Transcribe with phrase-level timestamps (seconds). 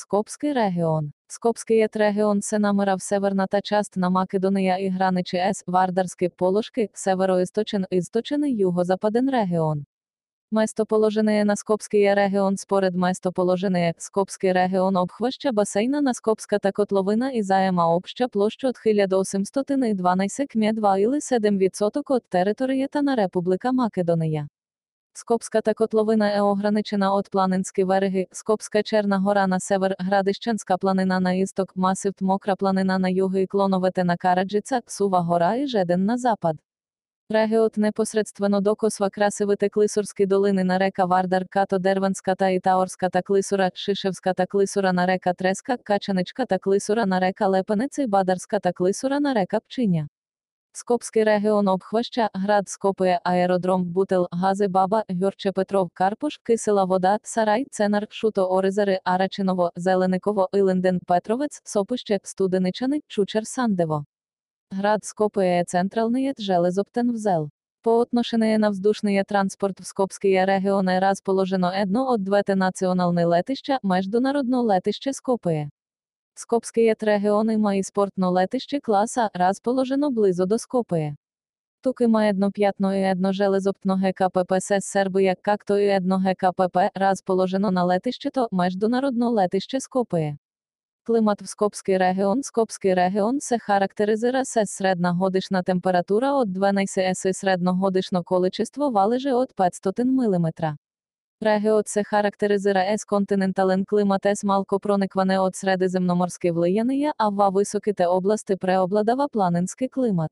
[0.00, 1.12] Скопський регіон.
[1.28, 7.86] Скопський є регіон Сенамира в северна та частина Македонія і граничі С, Вардарські Полошки, Североісточин,
[7.90, 9.84] Істочини, Юго-Западен регіон.
[10.50, 17.42] Местоположений на Скопський регіон според местоположений Скопський регіон обхваща басейна на Скопська та котловина і
[17.42, 24.48] займа обща площу от 1812 км 2 или 7% от території та на Републіка Македонія.
[25.12, 31.20] Скопська та котловина е ограничена от Планинські береги, Скопська Черна гора на север, Градищенська планина
[31.20, 36.04] на істок, Масив Мокра планина на юги і Клоновете на Караджиця, Сува гора і Жеден
[36.04, 36.56] на запад.
[37.30, 43.22] Регіот непосредственно до Косва Красивите Клисурські долини на река Вардар, Като Дерванська та Ітаорська та
[43.22, 48.58] Клисура, Шишевська та Клисура на река Треска, Качаничка та Клисура на река Лепенець і Бадарська
[48.58, 50.08] та Клисура на река Пчиня.
[50.72, 57.66] Скопският регион обхваща, град Скопие, Аеродром, Бутел, Гази Баба, Гьорче Петров, Карпош, Кисела Вода, Сарай,
[57.70, 64.04] Център, Шуто Оризари, Арачиново, Зелениково, Илинден, Петровец, Сопище, Студеничани, Чучер Сандево.
[64.70, 67.50] Град Скопие е централен железопътен възел.
[67.82, 73.78] По отношение на въздушния транспорт в Скопския регион е разположено едно от двете национални летища,
[73.82, 75.70] международно летище Скопие.
[76.34, 81.16] Скопський регіон має спортно летище класа, раз положено близо до Скопує.
[81.82, 87.70] Туки має едно і едно железоптно ГКПП СС Сербія, както і едно ГКПП, раз положено
[87.70, 90.38] на летище то международне летище Скопує.
[91.02, 97.32] Климат в Скопський регіон Скопський регіон се характеризира се средна годишна температура от 12 еси
[97.32, 100.76] средногодишно количество валежи от 500 мм.
[101.42, 107.92] Регіот се характеризира ес континентален климат ес малко проникване от средиземноморське влияння, а ва високі
[107.92, 110.30] те области преобладава планинський климат.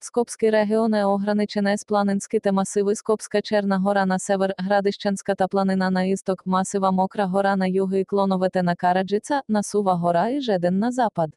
[0.00, 5.48] Скопський регіон е ограничене з планинські те масиви Скопська Черна гора на север, Градищенська та
[5.48, 10.40] планина на істок, масива Мокра гора на юги і Клоновете на Караджиця, Насува гора і
[10.40, 11.30] Жеден на запад.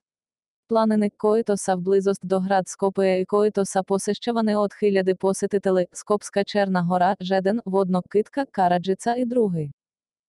[0.73, 7.15] Планини Коїтоса вблизость до град Скопия і Коїтоса посещавани от хиляди посетителі, Скопська Черна гора,
[7.19, 9.71] Жеден, Воднокитка, Караджиця і другий.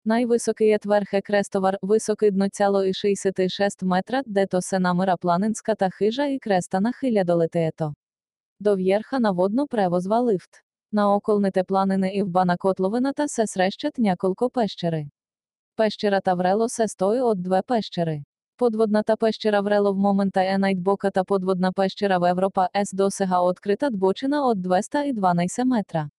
[0.04, 6.38] Найвисокий етверхе крестовар, високий дноцяло і 66 метра, де то сенамира планинська та хижа і
[6.38, 7.94] креста на хиля долетеето.
[8.60, 10.64] До в'єрха на водно превозва лифт.
[10.92, 15.06] На околните планини і вбана котловина та се срещат няколко пещери.
[15.76, 18.24] Пещера Таврело се стої от две пещери.
[18.60, 20.58] Подводна та пещера в момента е
[21.14, 26.10] та подводна пещера в Европа С досега открита дбочина от 212 метра.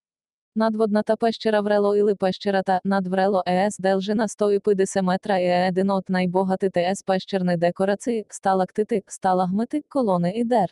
[0.55, 5.89] Надводна та пещера Врело или пещера та надврело ЕС делжина 150 метра і е один
[5.89, 10.69] от найбогатити ес пещерни декорації, сталактити, сталагмити, колони і дер.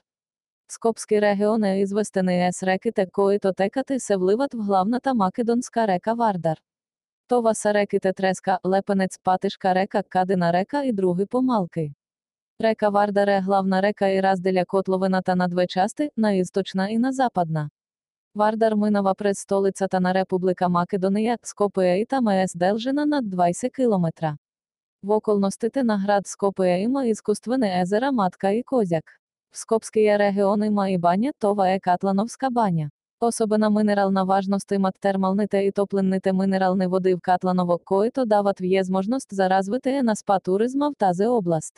[0.68, 5.86] Скопський регіон е ізвестений ес реки текої то текати се вливат в главна та македонська
[5.86, 6.58] река Вардар.
[7.30, 11.94] Товаса реки Тетреска, Лепенець, Патишка река, Кадина река і другі помалки.
[12.60, 17.12] Река Вардаре главна река і разделя котловина та на две части, на істочна і на
[17.12, 17.70] западна.
[18.36, 23.72] Вардар минава през столицата на Република Македония, Скопие, и там е с дължина на 20
[23.72, 24.38] километра.
[25.04, 29.04] В околностите на град Скопие има изкуствени езера Матка і Козяк.
[29.52, 32.90] В Скопския регион има и баня, това е Катлановска баня.
[33.22, 39.50] Особена минерална важност имат термалните и топлите минерални води в Катланово, което дават възможност за
[39.50, 41.74] развитие на спа туризма в тази област.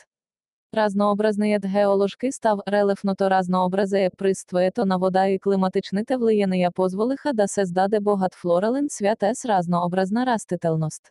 [0.74, 8.00] Разнообразният геоложки състав, релефното разнообразие, присъствието на вода и климатичните влияния позволиха да се създаде
[8.00, 11.02] богат флорален свят с разнообразна растителност.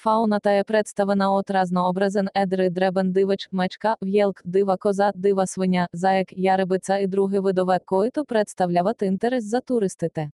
[0.00, 6.28] Фауната е представена от разнообразен едрий дребен дивич, мечка, в'єлк, дива коза, дива свиня, заєк,
[6.32, 10.30] яребиця і другі видове които представляват інтерес за туристите.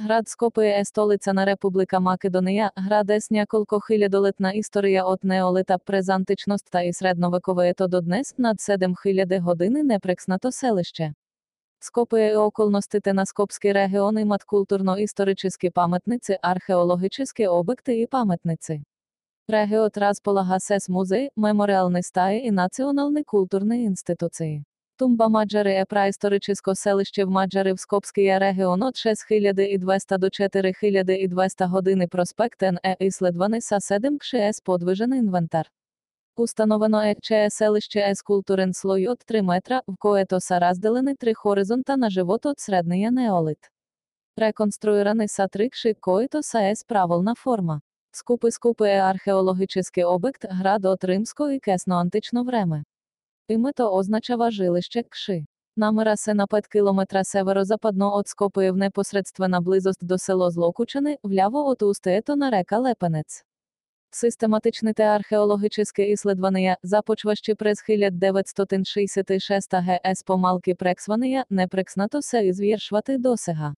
[0.00, 6.68] Град Скопие е столиця на Републіка Македонія, град ес няколко хилядолетна історія от неолита презантичност
[6.70, 11.14] та і средновековеето до днес над 7 хиляди години непрекснато селище.
[11.84, 18.82] Скопие і околностите на Скопський регіон имат культурно-історичні пам'ятниці, археологічні об'єкти і пам'ятниці.
[19.48, 24.64] Регіот розполага сес музей, меморіальні стаї і національні культурні інституції.
[24.96, 32.06] Тумба Маджари е праісторичне селище в Маджари в Скопський регіон от 6200 до 4200 години
[32.06, 35.70] проспект НЕ іследваний са 7 кшес подвижений інвентар.
[36.36, 41.34] Установено е че селище е скултурен слой от 3 метра, в което са разделени три
[41.34, 43.58] хоризонта на живот от средния неолит.
[44.38, 47.80] Реконструирани са три кши, които са е правилна форма.
[48.16, 52.84] Скупи скупи е археологічний об'єкт, град от римського і кесно-антично време.
[53.48, 55.44] Імето означава жилище кши.
[55.76, 61.58] Намира се на 5 кілометра северо-западно от Скопи в непосредствена близость до село Злокучини, вляво
[61.58, 63.44] от устеето на река Лепенець.
[64.16, 73.74] Систематичне те археологическе іследвання, започващі през 1966 ГС помалки прексвания, не прекснато се ізвіршвати досега.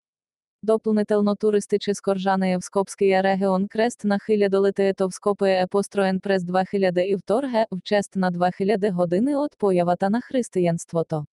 [0.62, 7.66] Доплнительно туристиче в Скопський регіон крест на хиля долетеето в Скопи построєн през 2002 ге
[7.70, 11.26] в чест на 2000 години от появата на християнството.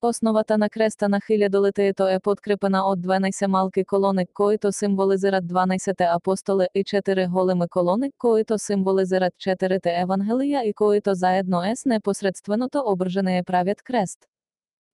[0.00, 6.00] Основата на креста на хиля долетеето е подкрепена от 12 малки колони, коїто символизират 12
[6.00, 13.42] апостоли і 4 голими колони, коїто символизират 4 евангелія і коїто заедно ес непосредственото ображене
[13.46, 14.18] правят крест.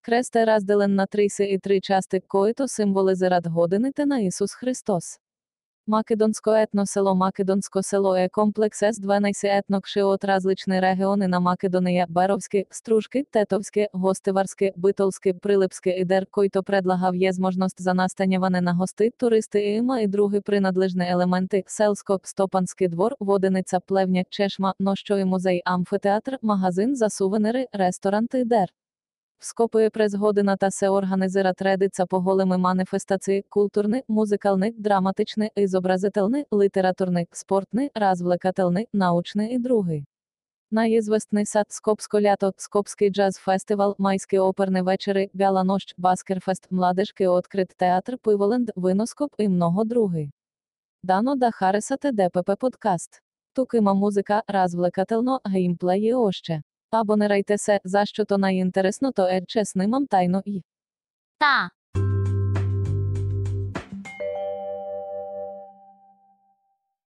[0.02, 5.23] Крест е разделен на три си і три части, коїто символизират годините на Ісус Христос.
[5.86, 12.06] Македонсько етно село Македонсько село е комплекс с 12 етнокши от различні регіони на Македонія,
[12.08, 18.72] Баровське, Стружки, Тетовське, Гостиварське, Битолське, Прилипське і Дер, който предлагав є зможність за настаняване на
[18.72, 25.19] гости, туристи і іма і другі принадлежні елементи, селско, Стопанський двор, Водениця, Плевня, Чешма, Нощо
[25.19, 28.69] і музей, амфитеатр, магазин за сувенири, ресторанти, Дер.
[29.38, 37.28] Скопує прес година та се организира тредиця по голими маніфестації, культурний, музикальний, драматичний, ізобразительний, літературний,
[37.32, 40.04] спортний, розвлекательний, научний і другий.
[40.70, 48.19] Наїзвестний сад Скопсько лято, Скопський джаз-фестивал, майські оперні вечори, Бяла нощ, Баскерфест, Младежки Открит театр,
[48.19, 50.32] Пиволенд, Виноскоп і много другий.
[51.02, 53.22] Дано да Хариса ДПП подкаст.
[53.52, 56.62] Тукима музика, розвлекательно, геймплеї още.
[56.96, 60.62] Абонирайте се, за що то найінтересно, то е чеснимам тайно і.
[61.38, 61.70] Та,